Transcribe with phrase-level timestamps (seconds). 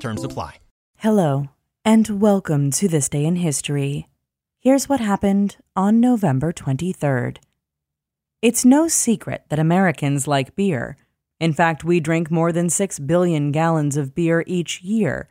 [0.00, 0.58] Terms apply.
[0.98, 1.48] Hello,
[1.84, 4.08] and welcome to this day in history.
[4.60, 7.38] Here's what happened on November 23rd.
[8.40, 10.96] It's no secret that Americans like beer.
[11.40, 15.28] In fact, we drink more than 6 billion gallons of beer each year.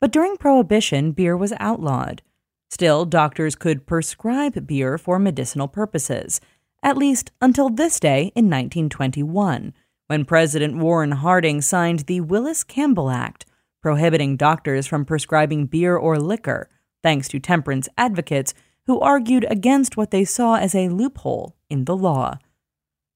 [0.00, 2.22] But during Prohibition, beer was outlawed.
[2.70, 6.40] Still, doctors could prescribe beer for medicinal purposes,
[6.82, 9.74] at least until this day in 1921,
[10.06, 13.44] when President Warren Harding signed the Willis Campbell Act,
[13.86, 16.68] prohibiting doctors from prescribing beer or liquor,
[17.04, 18.52] thanks to temperance advocates
[18.86, 22.36] who argued against what they saw as a loophole in the law.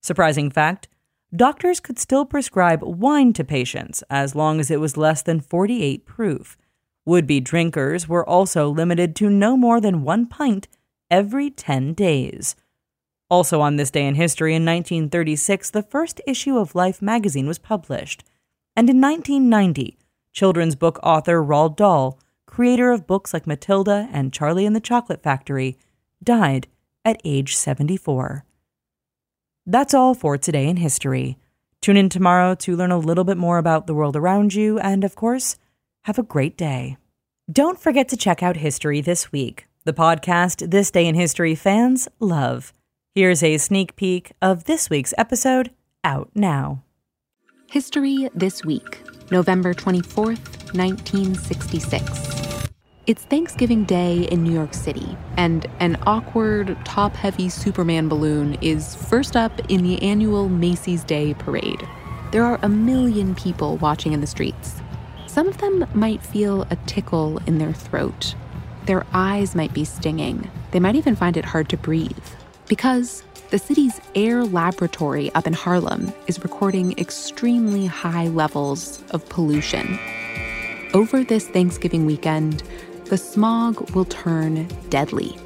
[0.00, 0.86] Surprising fact
[1.34, 6.06] doctors could still prescribe wine to patients as long as it was less than 48
[6.06, 6.56] proof.
[7.04, 10.68] Would be drinkers were also limited to no more than one pint
[11.10, 12.54] every 10 days.
[13.28, 17.58] Also, on this day in history, in 1936, the first issue of Life magazine was
[17.58, 18.22] published.
[18.76, 19.96] And in 1990,
[20.32, 25.22] children's book author Roald Dahl, creator of books like Matilda and Charlie and the Chocolate
[25.22, 25.78] Factory,
[26.22, 26.66] died
[27.04, 28.44] at age 74.
[29.66, 31.38] That's all for today in history.
[31.80, 35.04] Tune in tomorrow to learn a little bit more about the world around you, and
[35.04, 35.56] of course,
[36.04, 36.96] have a great day.
[37.50, 42.08] Don't forget to check out History This Week, the podcast This Day in History fans
[42.18, 42.72] love.
[43.14, 45.70] Here's a sneak peek of this week's episode
[46.04, 46.82] out now.
[47.70, 52.68] History This Week, November 24th, 1966.
[53.06, 58.96] It's Thanksgiving Day in New York City, and an awkward, top heavy Superman balloon is
[58.96, 61.86] first up in the annual Macy's Day Parade.
[62.32, 64.80] There are a million people watching in the streets.
[65.28, 68.34] Some of them might feel a tickle in their throat.
[68.86, 70.50] Their eyes might be stinging.
[70.72, 72.10] They might even find it hard to breathe.
[72.70, 79.98] Because the city's air laboratory up in Harlem is recording extremely high levels of pollution.
[80.94, 82.62] Over this Thanksgiving weekend,
[83.06, 85.36] the smog will turn deadly.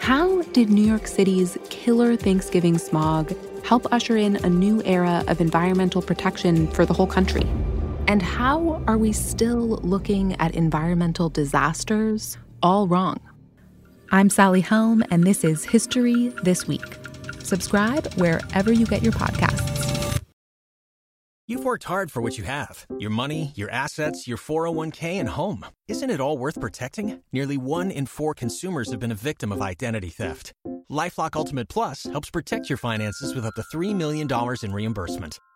[0.00, 3.32] How did New York City's killer Thanksgiving smog
[3.64, 7.46] help usher in a new era of environmental protection for the whole country?
[8.08, 13.20] And how are we still looking at environmental disasters all wrong?
[14.12, 16.84] I'm Sally Helm, and this is History This Week.
[17.42, 20.20] Subscribe wherever you get your podcasts.
[21.48, 25.66] You've worked hard for what you have your money, your assets, your 401k, and home.
[25.88, 27.22] Isn't it all worth protecting?
[27.32, 30.52] Nearly one in four consumers have been a victim of identity theft.
[30.90, 34.28] Lifelock Ultimate Plus helps protect your finances with up to $3 million
[34.62, 35.38] in reimbursement.